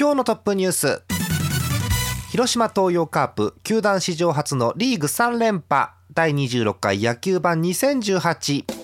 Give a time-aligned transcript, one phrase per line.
[0.00, 1.02] 今日のトップニュース。
[2.30, 5.90] 広島東洋カープ球団史上初のリーグ3連覇。
[6.14, 8.79] 第26回野球版2018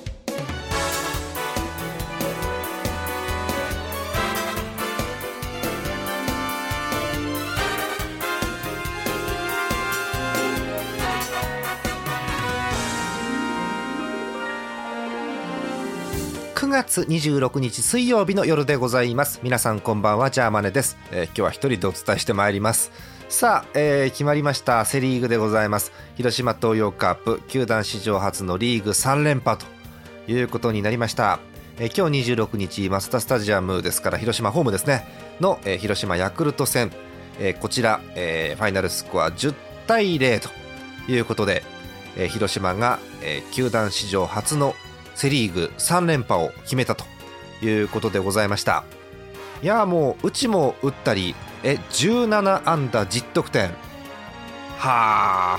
[16.66, 19.38] 9月26日水曜日の夜でございます。
[19.44, 22.90] 皆さんこんばんはジャーマネです、えー今日は一人でお伝えしてまいります。
[23.28, 25.92] さあ、えー決まりましたセリーグでございます。
[26.16, 29.66] 広島東洋カープ球団史上初のリーグ3連覇と
[30.26, 31.38] いうことになりました、
[31.78, 35.06] えー今日26日マツダスタジアムですから広島ホームですね。
[35.40, 36.90] の、えー広島ヤクルト戦、
[37.38, 39.54] えーこちら、えーファイナルスコア10
[39.86, 40.48] 対0と
[41.12, 41.62] いうことで、
[42.16, 44.74] えー広島が、えー球団史上初の
[45.16, 47.04] セ・リーグ3連覇を決めたと
[47.62, 48.84] いうことでございました。
[49.62, 53.70] いやもううちも打ったりえ17安打10得点。
[54.78, 55.58] は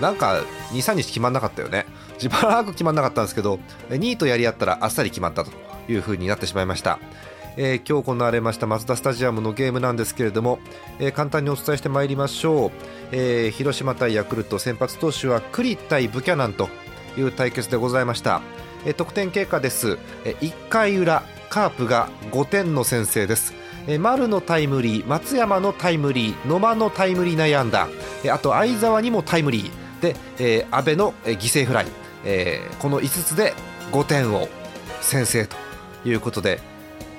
[0.00, 1.86] なんか23日決まんなかったよね。
[2.18, 3.60] しばらく決まんなかったんですけど
[3.90, 5.52] 2位とやり合ったらあっさり決まったと
[5.88, 6.98] いう風になってしまいました。
[7.58, 10.60] えー今日行われましたマツダスタジアムのゲームなんですけれども、
[11.00, 12.70] えー簡単にお伝えしてまいりましょう、
[13.10, 16.68] えー広島対ヤクルト先発投手は栗対ブキャナンと
[17.18, 18.40] いう対決でございました、
[18.86, 23.54] え得点経過です、えー1回裏カープが5点の先制です。
[23.86, 27.88] え丸のタイムリー松山のタイムリー野間のタイムリー内野安打
[28.22, 30.02] えあと相澤にもタイムリー。
[30.02, 31.86] で、えー阿部のえ犠牲フライ、
[32.24, 33.54] えーこの5つで
[33.92, 34.48] 5点を
[35.00, 35.56] 先制と
[36.04, 36.60] いうことで。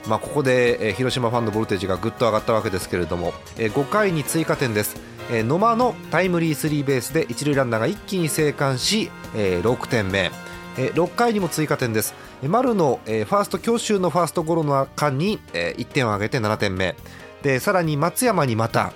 [0.08, 4.96] まあ、ここで、えー広島ファンのボルテージがぐっと上がったわけですけれども、えー5回に追加点です、
[5.30, 10.32] 野間のタイムリースリーベースで一塁ランナーが一気に生還し、えー6点目、
[10.76, 12.16] 6回にも追加点です。
[12.48, 16.96] 丸の、ファースト強襲のファーストゴロの間に、え1点を挙げて7点目。
[17.44, 18.92] でさらに松山にまた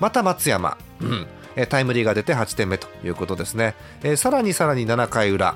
[0.00, 1.26] また松山、うん。
[1.68, 3.74] タイムリーが出て8点目ということですね、
[4.16, 5.54] さらにさらに7回裏。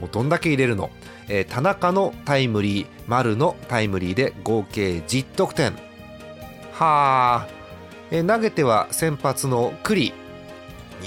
[0.00, 0.90] もうどんだけ入れるの、
[1.48, 5.74] 田中のタイムリー丸のタイムリーで合計10得点。
[6.72, 7.59] はあ、
[8.10, 10.12] え投げては先発の栗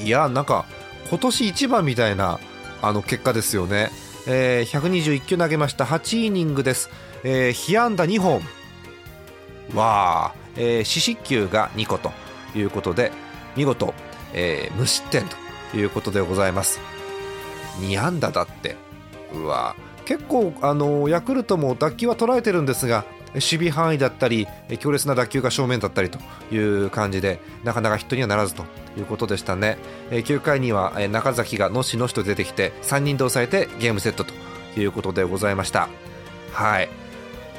[0.04, 0.66] いやなんか
[1.10, 2.40] 今年一番みたいな
[2.82, 3.92] あの結果ですよね、
[4.28, 5.86] えー121球投げました。
[5.86, 6.90] 8イニングです、
[7.24, 8.42] えー被安打2本。
[9.74, 12.12] わあ、えー四死球が2個と
[12.56, 13.12] いうことで
[13.56, 13.94] 見事、
[14.34, 15.24] えー無失点
[15.72, 16.80] ということでございます。
[17.80, 18.76] 2安打だって。
[19.34, 19.76] うわ
[20.06, 24.48] 結構あのヤクルトも打球は捉えてるんですが守備範囲だったり
[24.80, 26.20] 強烈な打球が正面だったりと
[26.54, 28.64] いう感じでなかなかヒットにはならずと
[28.98, 29.78] いうことでしたね。
[30.12, 34.34] 9回には中崎がのしのしと出てきて3人で抑えてゲームセットと
[34.80, 35.90] いうことでございました。
[36.52, 36.90] はい。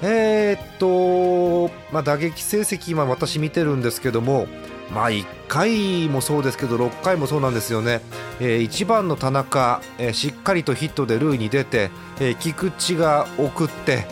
[0.03, 4.47] えーっと、まあ、打撃成績今私見てるんですけども
[4.93, 8.01] まあ1回もそうですけど6回もそうなんですよね、
[8.41, 11.91] え1番の田中、えーしっかりとヒットで塁に出て、
[12.21, 14.07] えー菊池が送って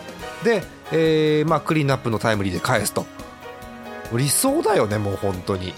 [0.45, 3.07] で、えーまあ、クリーンナップのタイムリーで返すと。
[4.13, 5.73] 理想だよねもう本当に。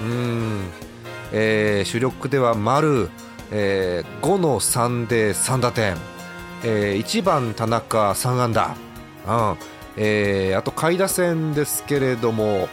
[0.00, 0.64] うん、
[1.32, 3.08] えー主力では丸、
[3.50, 5.96] え5の3で3打点、
[6.64, 8.76] え1番田中3安打、
[9.26, 9.56] うん。
[9.96, 12.68] えーあと下位打線ですけれども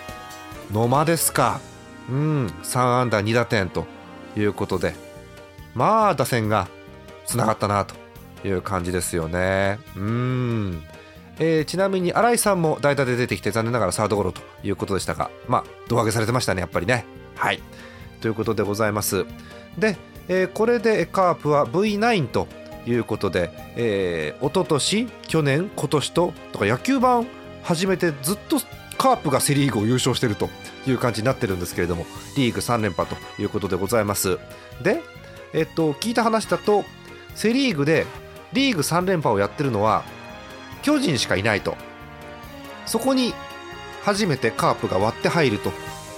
[0.72, 1.60] 野間ですか、
[2.10, 3.86] うん、3安打2打点と
[4.36, 4.96] いうことで。
[5.76, 6.68] まあ打線が
[7.26, 7.96] つながったなと
[8.48, 9.80] いう感じですよね。
[9.96, 10.84] うん。
[11.40, 17.06] えーちなみに新井さんも代打で出てきて残念ながらサードゴロということでしたが、まあ、胴上げされてましたね、やっぱりね。
[17.36, 17.62] はい
[18.22, 19.26] ということでございます。
[19.78, 19.98] で、
[20.28, 22.48] えーこれでカープは V9 と
[22.86, 27.28] いうことで、えー、一昨年去年、今年ととか野球盤
[27.64, 28.60] 始めてずっと
[28.98, 30.50] カープがセ・リーグを優勝していると
[30.88, 32.06] いう感じになってるんですけれども
[32.38, 34.38] リーグ3連覇ということでございます
[34.82, 35.02] で、
[35.54, 36.84] えっと、聞いた話だと
[37.36, 38.06] セ・リーグで
[38.54, 40.04] リーグ3連覇をやってるのは
[40.84, 41.76] 巨人しかいないと。
[42.86, 43.34] そこに
[44.04, 45.72] 初めてカープが割って入ると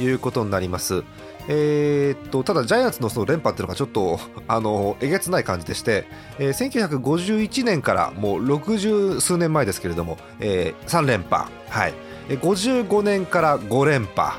[0.03, 1.03] いうことになります。
[1.47, 6.05] えーっとただジャイアンツのその連覇っていうのがちょっとあのえげつない感じでして、
[6.39, 11.93] えー1951年からもう60数年前ですけれども、え3連覇、はい。
[12.29, 14.33] 55年から5連覇。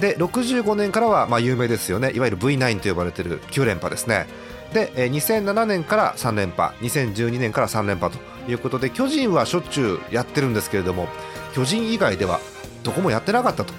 [0.00, 2.12] で65年からはまあ有名ですよね。
[2.14, 4.26] いわゆる V9 と呼ばれている9連覇ですね。
[4.72, 6.74] で2007年から3連覇。
[6.78, 11.08] 2012年から3連覇ということで巨人はしょっちゅうやってるんですけれども
[11.54, 12.40] 巨人以外では
[12.82, 13.74] どこもやってなかったと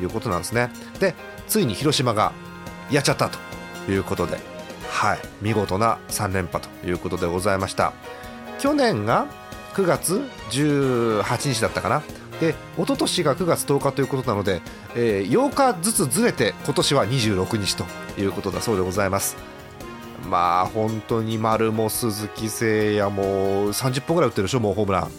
[0.00, 0.70] いうことなんですね。
[0.98, 1.14] で
[1.46, 2.32] ついに広島が
[2.90, 3.38] やっちゃったと
[3.90, 4.38] いうことで
[4.88, 7.92] はい見事な3連覇ということでございました。
[8.58, 9.26] 去年が
[9.74, 10.20] 9月
[10.50, 12.02] 18日だったかな。
[12.40, 14.62] で一昨年が9月10日ということなので、
[14.94, 17.84] えー、8日ずつずれて今年は26日と
[18.18, 19.36] いうことだそうでございます。
[20.28, 25.10] まあ本当に丸も鈴木誠也も30本ぐらい打ってるでしょもうホームラン。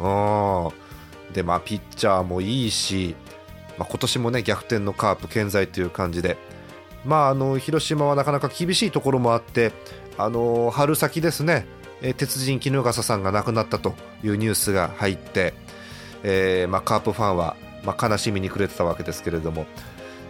[0.00, 1.32] うん。
[1.32, 3.16] でまあピッチャーもいいし、
[3.78, 6.36] まあ、今年もね逆転のカープ健在という感じで。
[7.04, 9.72] まああの広島はなかなか厳しいところもあって
[10.16, 11.66] あの春先ですね
[12.04, 15.54] え鉄人衣笠さんが亡くなったというニュースが入って、
[16.22, 19.66] えーまあ、カープファンは、まあ、悲しみに暮れてたわけですけれども。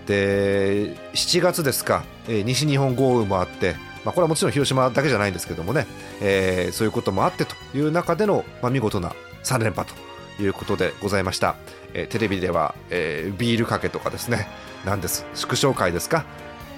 [0.07, 3.75] で7月ですか、えー、西日本豪雨もあって
[4.05, 5.87] まあ、これはもちろん広島だけじゃないんですけどもね、
[6.21, 9.89] えー、そういうこともあってという中での、まあ、見事な3連覇
[10.37, 11.57] ということでございました、
[11.95, 14.49] えー、テレビでは、えー、ビールかけとかですね
[14.85, 15.25] なんです。
[15.35, 16.27] 祝勝会ですか？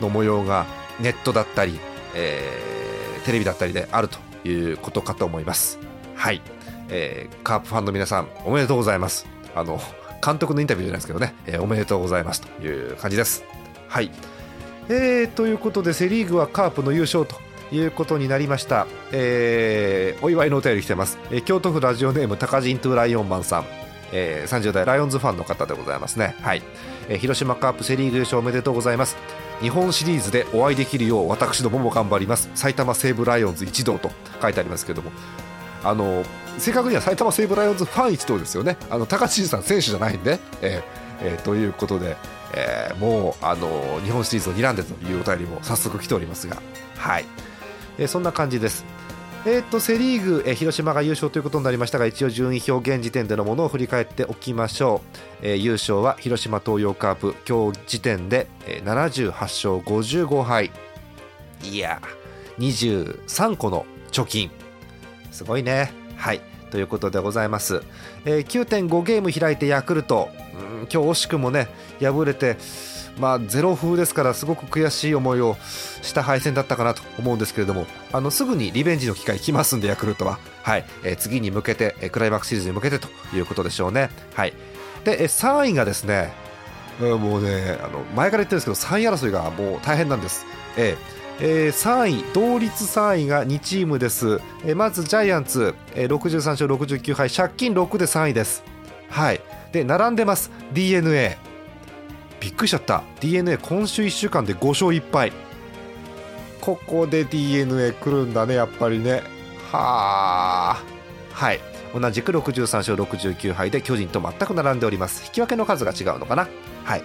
[0.00, 0.66] の模様が
[1.00, 1.80] ネットだったり、
[2.14, 4.18] えー、テレビだったりであると
[4.48, 5.80] いうことかと思います。
[6.14, 6.40] はい、
[6.88, 9.26] えー、カープファンの皆さんおめでとうございます。
[9.56, 9.80] あの
[10.24, 13.42] 監督のインタビューじゃないですけどね、えー、おめでとうございますという感じです。
[13.88, 14.10] はい。
[14.88, 17.36] えー、ということでセ・リーグはカープの優勝と
[17.74, 23.64] いうことになりました、えー、お祝いのお便り来てます、えー、京都府ラジオネーム高人トゥライオンマンさん、
[24.12, 26.36] えー、30代ライオンズファンの方でございますね。
[26.40, 26.62] はい、
[27.08, 29.16] えー、広島カープセ・リーグ優勝おめでとうございます。
[29.60, 32.50] 日本シリーズでお会いできるよう私どもも頑張ります。
[32.54, 35.10] 埼玉西武ライオンズ一同と書いてありますけども。
[35.82, 36.24] あの
[36.58, 38.76] 正確には埼玉西武ライオンズファン一同ですよね。
[38.90, 40.82] あの高知さん選手じゃないんで、えー
[41.22, 42.16] えー、ということで。
[42.56, 46.60] えー、もうあの日本シリーズを睨んでというお便りも早速来ておりますが、
[46.96, 47.24] はい。
[47.98, 48.84] えー、そんな感じです。
[49.48, 55.02] えーと、セ・リーグ、えー、広島が優勝ということになりましたが一応順位表現時点でのものを振り返っておきましょ
[55.40, 60.72] う、えー、優勝は広島東洋カープ今日時点で、えー、78勝55敗。
[61.62, 62.02] いや
[62.58, 64.50] 23個の貯金。
[65.30, 65.92] すごいね。
[66.16, 66.40] はい。
[66.72, 67.82] ということでございます、
[68.24, 70.28] えー、9.5ゲーム開いてヤクルト。
[70.58, 71.68] うん今日惜しくもね
[72.00, 72.56] 敗れて
[73.18, 75.56] まあ、ゼロ風ですからすごく悔しい思いを
[76.02, 80.84] した敗戦だったかなと思うんですけれどもあのすぐにリベンジの機会来ますんでヤクルトは、はい。
[81.02, 84.10] えー、次に向けて、えー、クライマックスシリーズに向けてということでしょうね。
[84.34, 84.52] はい、
[85.04, 86.32] で、えー、3位がですね
[87.00, 90.46] もうねあの前から言ってるんですけど3位争いがもう大変なんです。
[90.76, 90.96] えー
[91.38, 98.62] えー、3位同率3位が2チームです、えー、まずジャイアンツ、えー、63勝69敗借金6で3位です。
[99.10, 99.40] はい。
[99.76, 100.50] で並んでます。
[100.72, 101.36] d n a
[102.40, 103.02] びっくりしちゃった。
[103.20, 105.32] d n a 今週1週間で5勝1敗。
[106.62, 109.22] ここで d n a 来るんだねやっぱりね。
[109.70, 110.82] はあ。
[111.32, 111.60] はい。
[111.94, 115.24] 同じく63勝69敗で巨人と全く並んでおります。
[115.26, 116.48] 引き分けの数が違うのかな。
[116.84, 117.02] はい。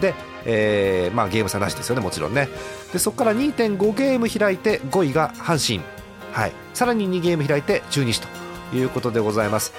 [0.00, 0.14] で、
[0.44, 2.48] えーまあ、ゲーム差なしですよねもちろんね。
[2.92, 5.84] でそこから2.5ゲーム開いて5位が阪神、
[6.32, 9.72] はい、さらに2ゲーム開いて中日ということでございます。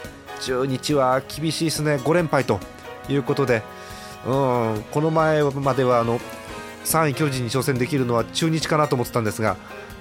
[0.43, 1.95] 中日は厳しいですね。
[1.95, 2.59] 5連敗と
[3.07, 3.63] いうことで
[4.25, 6.19] うんこの前まではあの
[6.85, 9.55] 3位巨人に挑戦できるのは中日かなと思ってたんですが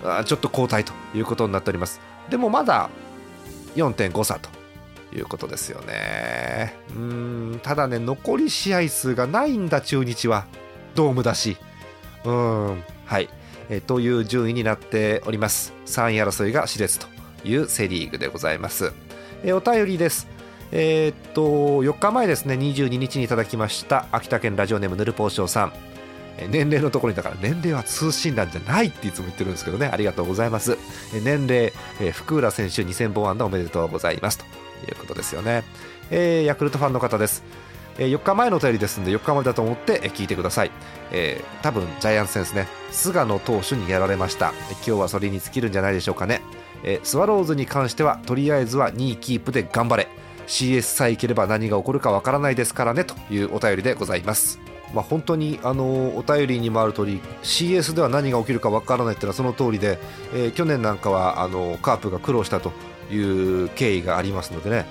[0.05, 2.01] あちょっと後退ということになっております。
[2.29, 2.91] でもまだ
[3.77, 4.51] 4.5差と
[5.15, 6.75] いうことですよね。
[6.97, 7.61] うん。
[7.63, 10.47] ただね残り試合数がないんだ中日は
[10.97, 11.57] ドームだし。
[12.25, 12.83] うん。
[13.07, 13.29] はい。
[13.71, 15.73] えという順位になっております。
[15.87, 17.07] 3位争いが熾烈と
[17.45, 18.93] いうセ・リーグでございます。
[19.45, 20.32] えお便りです。
[20.73, 25.73] えー、っと4日前ですね22日にいただきました秋田県ラジオネームぬるぽうしょうさん。
[26.51, 30.79] 年齢のところにだから年齢は通信欄じゃないっていつも言ってるんですけどねありがとうございます。
[31.23, 31.73] 年齢
[32.13, 34.39] 福浦選手2000本安打おめでとうございます。
[34.39, 34.45] と
[34.91, 35.63] いうことですよね、
[36.11, 37.45] えー、ヤクルトファンの方です。
[37.99, 40.71] 4日前のお便りですんで4日前だと思って聞いてください、
[41.11, 44.55] えー、多分ジャイアンツ戦ですね菅野投手にやられました。
[44.71, 46.41] 今日はそれに尽きるんじゃないでしょうかね、
[46.83, 50.09] えー、スワローズに関してはとりあえずは2位キープで頑張れ。
[50.53, 54.61] CS さえいければ何が起こるかわからないですからねというお便りでございます。
[54.93, 59.99] まあ、本当にあのお便りにもある通り CS では何が起きるかわからないっていうのはその通りで、
[60.35, 62.73] えー、去年なんかはあのカープが苦労したと
[63.11, 64.85] いう経緯がありますのでね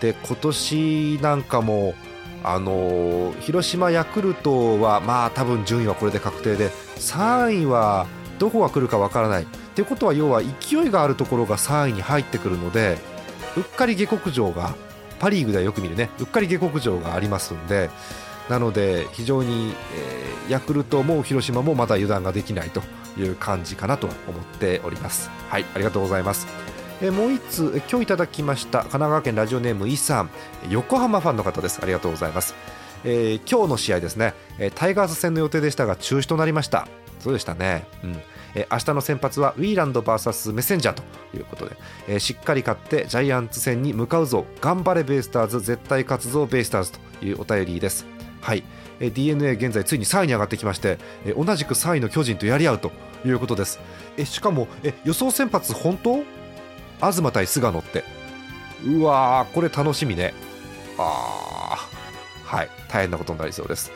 [0.00, 1.94] で今年なんかも
[2.42, 8.06] あの広島ヤクルトはまあ多分順位はこれで確定で3位は
[8.38, 12.96] どこが来るかわからないっていうことは要は勢いがあるところが3位に入ってくるので
[13.58, 14.74] うっかり下克上が
[15.18, 17.90] パ・リーグではよく見るねうっかり下克上がありますんで
[18.48, 22.82] なので非常に、えー、ヤクルトも広島もまだ油断ができないと
[23.18, 25.30] いう感じかなと思っております。
[25.48, 26.46] はいありがとうございます。
[27.00, 30.30] えー、もう1つ今日いただきました神奈川県ラジオネームイさん
[30.68, 31.80] 横浜ファンの方です。
[31.82, 32.54] ありがとうございます、
[33.04, 34.34] えー、今日の試合ですね。
[34.58, 36.86] えタイガース戦の予定でしたが中止となりました。
[37.20, 37.86] そうでしたね。
[38.02, 38.20] うん。
[38.54, 41.02] え明日の先発はウィーランド VS メッセンジャーと
[41.36, 41.68] いうこと
[42.06, 44.46] で、しっかり勝ってジャイアンツ戦に向かうぞ。
[44.60, 45.60] 頑張れベイスターズ。
[45.60, 48.06] 絶対勝つぞベイスターズというお便りです。
[48.40, 48.62] はい、
[49.00, 50.98] d n a 現在ついに3位に上がってきまして、
[51.36, 52.92] 同じく3位の巨人とやり合うと
[53.24, 53.80] いうことです。
[54.24, 54.68] しかも
[55.04, 56.24] 予想先発本当？
[57.00, 58.04] 東対菅野って。
[58.84, 60.34] うわーこれ楽しみね。
[60.98, 62.56] あー。
[62.56, 62.68] はい。
[62.88, 63.90] 大変なことになりそうです。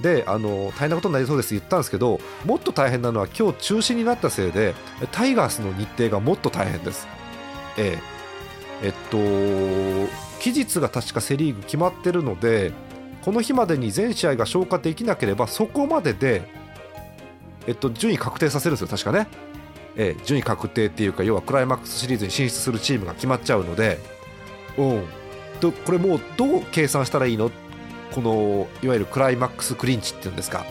[0.00, 4.74] であの大変なことになりそうです言ったんですけどもっと大変なのは今日中止になったせいで
[5.10, 7.08] タイガースの日程がもっと大変です。
[7.76, 8.18] ええ。
[8.80, 9.18] えっと
[10.40, 12.72] 期日が確かセ・リーグ決まってるので
[13.22, 16.42] この日までに全試合が消化できなければそこまでで、
[17.66, 19.26] えっと、順位確定させるんですよ確かね、
[19.96, 23.98] えー、順位確定っていうか要はクライマックスシリーズに進出するチームが決まっちゃうので、
[24.78, 25.04] うん、
[25.60, 27.50] とこれもうどう計算したらいいの
[28.14, 30.64] このいわゆるクライマックスクリンチっていうんですか。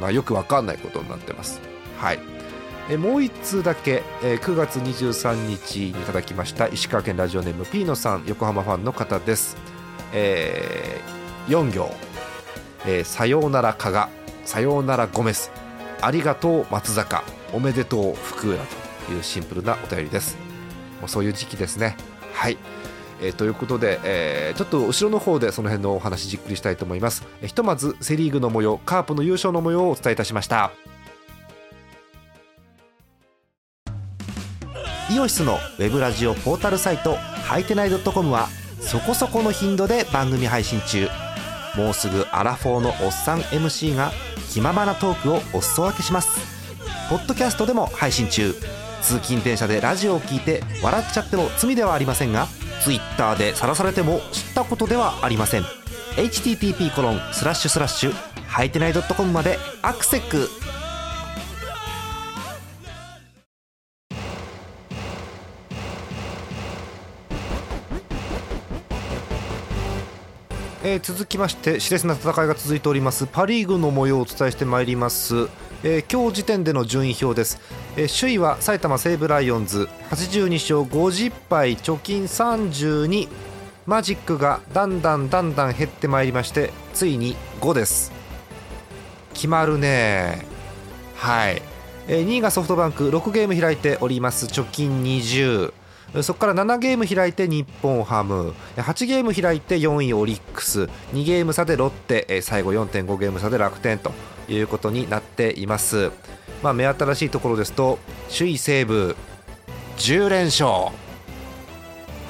[0.00, 1.60] まあ、よく分かんないことになってます。
[1.98, 2.18] はい。
[2.90, 9.56] えもう1通だけ、え9月23日にいただきました石川県ラジオネームピーノさん横浜ファンの方です。
[10.12, 11.90] えー、4行、
[12.86, 14.08] えー、さようなら加賀
[14.44, 15.50] さようならゴメス
[16.00, 17.22] ありがとう松坂。
[17.52, 18.64] おめでとう福浦
[19.06, 20.36] というシンプルなお便りです。
[21.00, 21.96] もうそういう時期ですね。
[22.32, 22.56] はい、
[23.22, 30.72] えー、ということで、えー、ちょっと後ろの方でその辺のお話じっくりしたいと思います、えー、ひとまずセ・リーグの模様カープの優勝の模様をお伝えいたしました。
[35.10, 38.48] イオシスのウェブラジオポータルサイトハイテナイドットコムは
[38.80, 41.06] そこそこの頻度で番組配信中。
[41.76, 44.10] もうすぐアラフォーのおっさん MC が
[44.50, 46.30] 気ままなトークをお裾分けします。
[47.10, 48.54] ポッドキャストでも配信中。
[49.02, 52.46] 通勤電車でラジオを聞いて笑っちゃっても罪ではありませんが
[52.84, 55.62] Twitter で晒されても知ったことではありません。
[56.16, 58.12] http コロンスラッシュスラッシュ
[58.46, 60.48] はいてない .com までアクセック
[70.84, 73.28] えー、続きまして熾烈な戦いが続いております。
[73.28, 75.48] パ・リーグの模様をお伝えしてまいります、
[75.84, 77.60] えー、今日時点での順位表です、
[77.96, 79.88] えー、首位は埼玉西武ライオンズ。
[80.10, 83.28] 82勝50敗貯金32
[83.86, 88.12] マジックがだんだんだんだん減ってまいりましてついに5です。
[89.34, 90.46] 決まるね。
[91.16, 91.60] はい、
[92.06, 93.10] えー、2位がソフトバンク。
[93.10, 94.46] 6ゲーム開いております。
[94.46, 95.72] 貯金20
[96.20, 98.54] そこから7ゲーム開いて日本ハム。
[98.76, 100.82] 8ゲーム開いて4位オリックス。
[101.12, 102.40] 2ゲーム差でロッテ。
[102.42, 104.12] 最後4.5ゲーム差で楽天と。
[104.48, 106.10] いうことになっています、
[106.62, 107.98] まあ、目新しいところですと
[108.30, 109.16] 首位西武
[109.96, 110.68] 10連勝。
[110.68, 110.90] は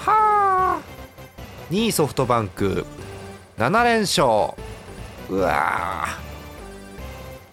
[0.06, 0.80] あ。
[1.70, 2.84] 2位ソフトバンク
[3.56, 4.54] 7連勝。
[5.30, 6.06] うわ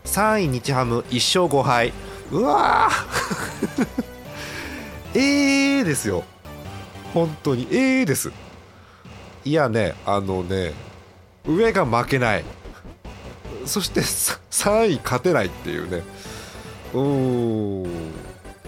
[0.03, 1.93] 3位日ハム1勝5敗。
[2.31, 2.89] うわ
[5.15, 6.23] ええ、ですよ。
[7.13, 8.31] 本当にええ、です。
[9.45, 10.73] いやねあのね
[11.47, 12.43] 上が負けない。
[13.69, 16.03] そして3位勝てないっていうね。
[16.93, 17.88] うー。
[17.88, 18.11] ん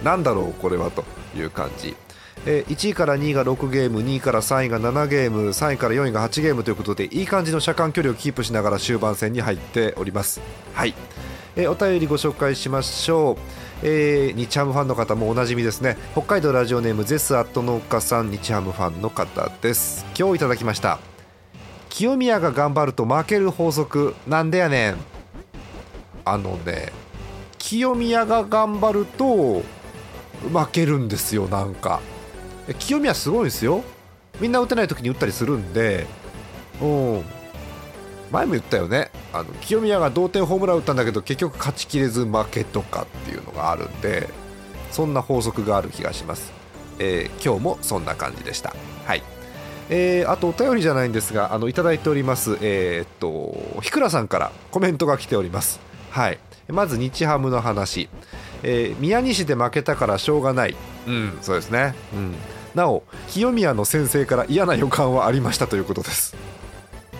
[0.03, 1.03] なんだろうこれはと
[1.35, 1.95] いう感じ。
[2.45, 10.41] え1位から2位が6ゲーム2位から3位が7ゲーム3位から4位が8ゲームということでいい感じの車間距離をキープしながら終盤戦に入っております。
[10.73, 10.95] はい、
[11.55, 13.37] えお便りご紹介しましょう。
[13.83, 15.97] えー、日ハムファンの方もおなじみですね。
[16.13, 20.05] 北海道ラジオネームゼスアット農家さん日ハムファンの方です。
[20.17, 21.10] 今日いただきました。
[21.91, 24.91] 清宮が頑張ると負ける法則なんでやね。
[24.91, 24.95] ん
[26.23, 26.91] あのね
[27.57, 29.61] 清宮が頑張ると
[30.51, 31.99] 負けるんですよなんか。
[32.79, 33.83] 清宮すごいですよ。
[34.39, 36.07] みんな打てない時に打ったりするんで。
[36.81, 37.23] うん。
[38.31, 39.11] 前も言ったよね。
[39.33, 44.29] あの清宮が同点ホームラン打ったんだけど結局勝ちきれず負けとかっていうのがあるんで
[44.91, 46.51] そんな法則がある気がします、
[46.99, 48.73] えー、今日もそんな感じでした。
[49.05, 49.40] はい。
[49.89, 55.79] えー、あとお便りじゃないんですがあのいただいておりますえー、っとひくらさんからコメントが来ております。
[56.09, 56.39] はい。
[56.67, 58.09] まず日ハムの話、
[58.63, 60.75] えー、宮西で負けたからしょうがない。
[61.07, 61.95] うんそうですね。
[62.13, 62.35] うん。
[62.75, 66.35] なお清宮の先生から嫌な予感はありましたということです。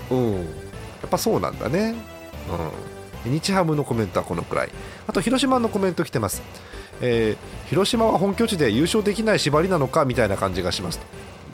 [0.09, 0.35] うん。
[0.35, 0.41] や
[1.07, 1.95] っぱそうなんだね。
[3.25, 3.31] うん。
[3.31, 4.69] 日ハムのコメントはこのくらい。
[5.07, 6.41] あと広島のコメント来てます、
[7.01, 10.99] えー、広島は本拠地で優勝できない縛りなのかみたいな感じがします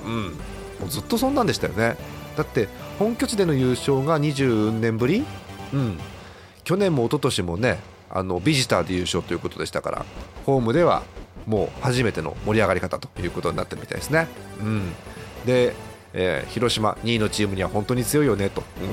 [0.06, 0.38] うん。
[0.80, 1.98] もうずっとそんなんでしたよね。
[2.36, 2.68] だって
[3.00, 5.26] 本拠地での優勝が20年ぶり？
[5.74, 6.00] うん。
[6.64, 7.80] 去年も一昨年もね
[8.10, 10.06] あのビジターで優勝ということでしたから
[10.46, 11.04] ホームでは
[11.46, 14.28] もう初めての盛り上がり方ということになってるみたいですね。
[14.60, 14.92] うん、
[15.46, 15.74] で、
[16.14, 18.90] えー、広島2位のチームには本当に強いよねと、うん。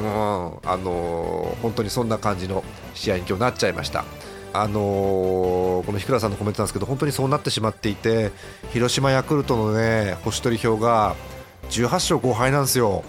[0.71, 2.63] あのー、本当にそんな感じの
[2.95, 4.05] 試合に今日なっちゃいました。
[4.53, 8.31] あのー、この日倉さんのコメントなんですけど本当にそうなってしまっていて
[8.73, 11.17] 広島ヤクルトのね星取り票が
[11.71, 13.05] 18勝5敗なんですよ。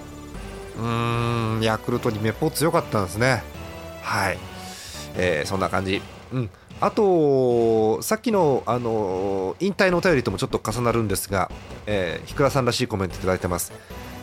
[0.78, 3.44] うーんヤクルトにめっぽう強かったんですね。
[4.02, 4.38] はい、
[5.16, 6.02] えー、そんな感じ。
[6.34, 6.50] うん
[6.82, 11.50] あと、さっきの、あの引退のお便りともちょっと重なるんですが、
[11.86, 13.72] えー、日倉さんらしいコメントいただいてます、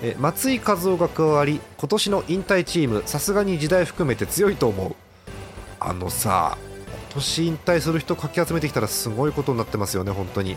[0.02, 4.94] え、松井和夫が加わり今年の引退チームさすがに時代含めて強いと思う
[5.80, 6.58] あのさ
[7.12, 10.56] 今年引退する人かき集めてきたらすごいことになってますよね本当に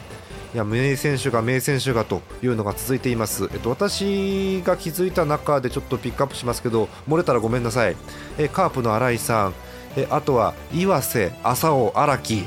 [0.55, 7.97] いや名選手が名選手がというのが続いています、えっと、私が気づいた中でちょっとピックアップしますけど漏れたらごめんなさい、
[8.37, 9.53] えカープの新井さん。
[9.97, 12.45] えあとは岩瀬、浅尾、荒木、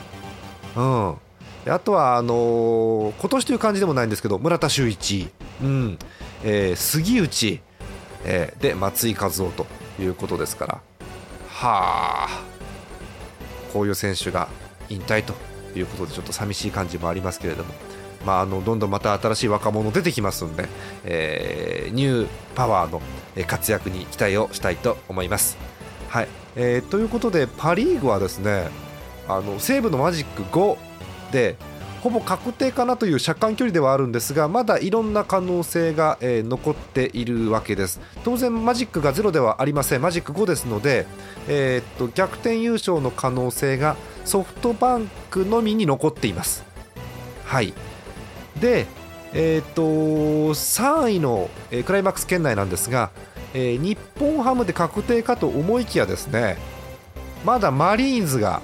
[0.75, 1.17] うん、
[1.67, 5.29] あとはあのー、今年という感じでもないんですけど村田修一、
[5.63, 5.99] うん。
[6.45, 7.61] えー、杉内、
[8.25, 9.67] えー、で松井一夫と
[10.01, 10.75] いうことですから。
[11.51, 12.29] はあ。
[13.75, 14.49] こういう選手が
[14.89, 15.35] 引退と
[15.79, 17.88] いうことでちょっと寂しい感じもありますけれども。
[18.25, 20.69] まあ、あのどんどんまた新しい若者出てきますんで、
[21.05, 23.01] えー、ニューパワーの
[23.47, 25.57] 活躍に期待をしたいと思います。
[26.09, 28.69] はい、えー、ということでパ・リーグはですね
[29.29, 30.77] あの西武のマジック5
[31.33, 31.57] で
[32.01, 38.01] ほぼ確定かなという車間距離ではあるんですがまだいろんな可能性が、えー、残っているわけです。
[38.25, 40.03] 当然マジックが0ではありません。
[40.03, 41.07] マジック5ですので、
[41.49, 46.65] えー、っと逆転優勝の可能性がソフトバンクのみに残っています。
[47.45, 47.75] はい。
[48.61, 48.87] で
[49.33, 53.11] えー、っと3位の、え、クライマックス圏内なんですが
[53.55, 56.59] えー、日本ハムで確定かと思いきやですね
[57.45, 58.61] まだマリーンズが、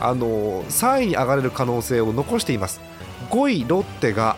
[0.00, 2.80] あのー、3位に上がれる可能性を残しています。
[3.30, 4.36] 5位ロッテが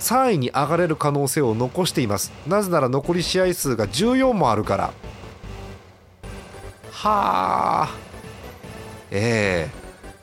[0.00, 2.32] 3位に上がれる可能性を残しています。
[2.46, 4.92] なぜなら残り試合数が14もあるから。
[6.92, 7.88] はあ
[9.10, 9.70] え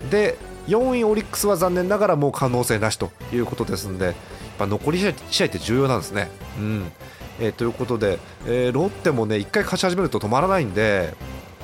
[0.02, 4.16] えー、で4位オリックスは残念ながらもう可能性なしということですのでやっ
[4.58, 6.30] ぱ残り試合って重要なんですね。
[6.58, 6.92] うん。
[7.40, 11.14] えー、ということで、えー、ロッテもね1回勝ち始めると止まらないんで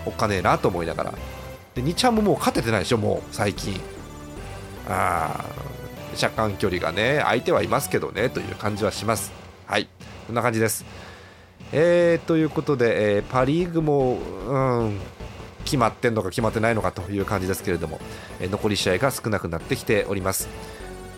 [0.05, 1.13] おっかねえなと思いながら。
[1.75, 3.79] で2ちゃんももう勝ててないでしょもう最近。
[4.87, 5.45] あ
[6.15, 9.31] 車間距離がね相手はいますけどねという感じはします。
[9.65, 9.87] はい。
[10.27, 10.85] こんな感じです。
[11.73, 14.99] えー、ということで、えー、パ・リーグも、うん、
[15.63, 17.99] 決まってんのか決まってないのかという感じですけれども、
[18.39, 20.49] えー、残り試合が少なくなってきております。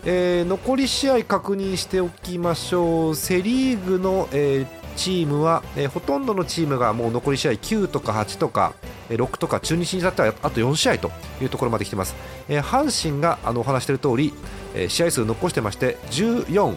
[0.06, 3.16] えー、残り試合確認しておきましょう。
[3.16, 8.74] セ・リーグの、えー、チームは、えー、ほとんどのチームがもう残り試合9とか8とか、
[9.10, 12.14] え、6とか中日に至ってはあと4試合というところまで来てます、
[12.48, 14.32] えー、阪神があのお話している通り、
[14.74, 16.76] えー、試合数残してまして14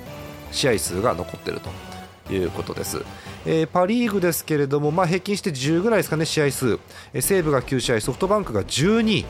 [0.51, 3.03] 試合数が残っているということです、
[3.49, 6.79] えー、パ・リーグですけれども、まあ、平均して10ぐらいですかね試合数、
[7.13, 9.25] えー、西武が9試合ソフトバンクが12位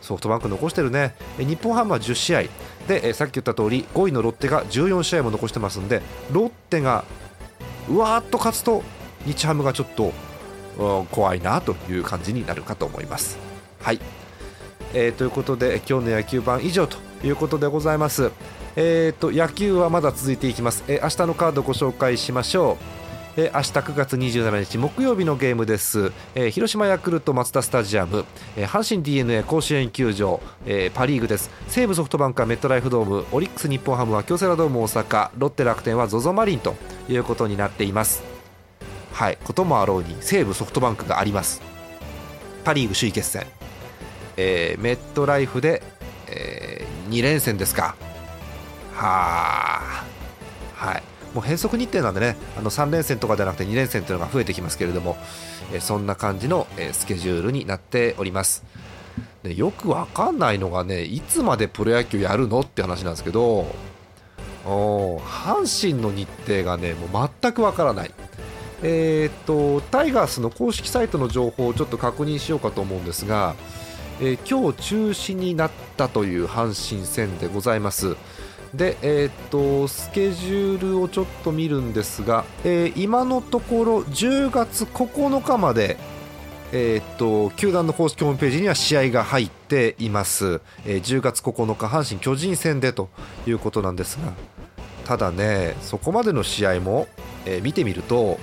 [0.00, 2.42] ソフトバンク残してるねえ日本ハムは10試合
[2.88, 6.02] で、えさっき言った通り5位のロッテが14試合も残してますんで
[6.32, 7.04] ロッテが
[7.88, 8.82] うわーっと勝つと
[9.26, 10.12] 日ハムがちょっと
[11.10, 13.38] 怖いなという感じになるかと思います。
[13.80, 14.00] はい、
[14.92, 18.30] えー、ということで今日の野球版以上ということでございます。
[18.76, 23.03] えーと、野球はまだ続いていきます、えー、明日のカードご紹介しましょう。
[23.36, 28.24] えー、明日9月27日木曜日のゲームです、えー、広島ヤクルトマツダスタジアム、
[28.56, 31.50] えー、阪神 d n a 甲子園球場、えー、パ・リーグです。
[31.66, 33.26] 西武ソフトバンクはメットライフドーム。
[33.32, 35.30] オリックス日本ハムは京セラドーム大阪。
[35.36, 36.76] ロッテ楽天は ZOZO マリンと
[37.08, 38.22] いうことになっています。
[39.12, 39.38] はい。
[39.42, 41.60] こともあろうに西武ソフトバンクがあります。
[42.62, 43.46] パ・リーグ首位決戦、
[44.36, 45.82] えー、メットライフで、
[46.28, 47.96] えー、2連戦ですか。
[48.94, 50.04] はあ
[50.76, 51.13] はい。
[51.34, 55.16] もう変則日程なんでねあの3連戦とかではなくて2連戦というのが増えてきますけれども、
[55.72, 58.64] えそんな感じの、えスケジュールになっております
[59.42, 63.66] でよくわかんないのがねいつまでプロ野球やるのって話なんですけど
[64.64, 68.10] お阪神の日程がねもう全くわからない
[68.82, 73.54] えー、っとタイガースの公式サイトの情報をちょっと確認しようかと思うんですが、
[74.20, 78.16] えー、今日中止になったという阪神戦でございます。
[78.76, 85.96] で、えー、っとスケジュールをちょっと見るんですが、えー、今のところ10月9日まで
[86.72, 93.10] えー、っと球団の公式ホームページには試合が入っています、えー、10月9日阪神・巨人戦でと
[93.46, 94.32] いうことなんですが
[95.04, 97.06] ただねそこまでの試合も、
[97.46, 98.40] えー見てみると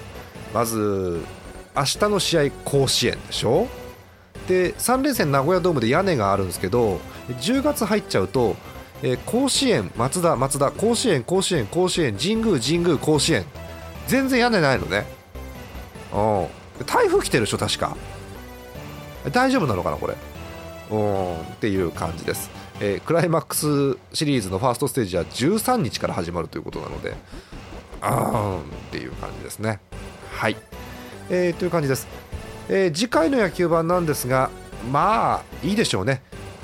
[0.53, 1.21] まず
[1.75, 3.67] 明日の試合甲子園でしょ？
[4.47, 8.55] で3連戦名古屋ドームで屋根があるんですけど10月入っちゃうと、
[9.03, 13.45] えー甲子園松田松田甲子園甲子園甲子園神宮神宮甲子園。
[14.07, 15.05] 全然屋根ないのね。
[16.13, 16.85] うん。
[16.85, 17.95] 台風来てるでしょ確か。
[19.31, 20.15] 大丈夫なのかなこれ。
[20.91, 21.35] うん。
[21.35, 27.15] っていう感じです、えークライマックスシリーズのファーストステージは13日から始まるということなので。
[28.01, 28.59] あーん。
[28.59, 29.79] っていう感じですね。
[30.31, 30.57] はい、
[31.29, 32.07] えーという感じです、
[32.67, 34.49] えー次回の野球盤なんですが
[34.91, 36.23] まあいいでしょうね、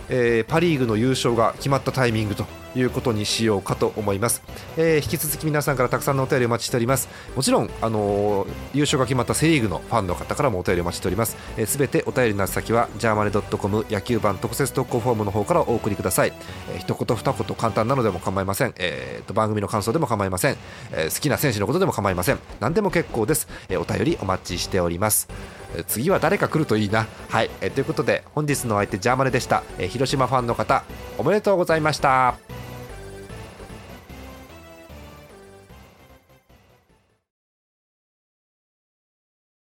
[0.09, 4.41] えーパ・リーグの優勝が決まったタイミングということにしようかと思います、
[4.77, 7.07] えー引き続き皆さんからたくさんのお便りお待ちしております。
[7.35, 11.37] もちろん、あのー優勝が決まったセ・リーグのファンの方からもお便りお待ちしております。
[11.65, 16.33] すべ、てお便りの先はジャーマネドットコム野球版特設投稿フォームの方からお送りください、
[16.71, 20.57] えー一言二言簡単なのでも構いません、えーと番組の感想でも構いません、
[20.91, 22.39] えー好きな選手のことでも構いません。
[22.59, 25.27] 何でも結構です、えーお便りお待ちしております。
[25.75, 27.07] え次は誰か来るといいな。
[27.29, 30.83] はい、えということで本日のお相手ジャーマネでした、えー広島ファンの方
[31.17, 32.66] おめでとうございました。